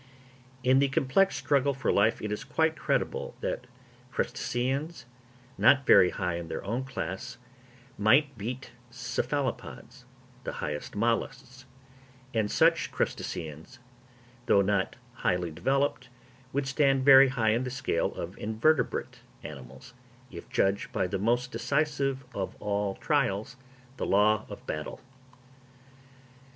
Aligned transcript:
In 0.63 0.79
the 0.79 0.89
complex 0.89 1.35
struggle 1.35 1.75
for 1.75 1.91
life 1.91 2.23
it 2.23 2.31
is 2.31 2.43
quite 2.43 2.75
credible 2.75 3.35
that 3.41 3.67
crustaceans, 4.11 5.05
not 5.59 5.85
very 5.85 6.09
high 6.09 6.37
in 6.37 6.47
their 6.47 6.63
own 6.65 6.83
class, 6.85 7.37
might 7.99 8.35
beat 8.35 8.71
cephalopods, 8.89 10.05
the 10.43 10.53
highest 10.53 10.95
molluscs; 10.95 11.65
and 12.33 12.49
such 12.49 12.91
crustaceans, 12.91 13.77
though 14.47 14.63
not 14.63 14.95
highly 15.13 15.51
developed, 15.51 16.09
would 16.51 16.65
stand 16.65 17.05
very 17.05 17.27
high 17.27 17.51
in 17.51 17.63
the 17.63 17.69
scale 17.69 18.11
of 18.15 18.35
invertebrate 18.39 19.19
animals, 19.43 19.93
if 20.31 20.49
judged 20.49 20.91
by 20.91 21.05
the 21.05 21.19
most 21.19 21.51
decisive 21.51 22.25
of 22.33 22.55
all 22.59 22.95
trials—the 22.95 24.05
law 24.07 24.47
of 24.49 24.65
battle. 24.65 24.99